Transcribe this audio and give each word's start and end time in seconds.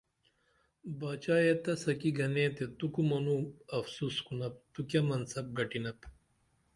باچائے 0.99 1.53
تس 1.63 1.83
کی 1.99 2.09
گنئے 2.17 2.47
تے 2.55 2.65
تو 2.77 2.85
کو 2.93 3.01
منو 3.09 3.35
افسُس 3.77 4.15
کُنپ 4.25 4.53
تو 4.73 4.79
کیہ 4.89 5.01
منصب 5.09 5.45
گٹینپ 5.57 5.99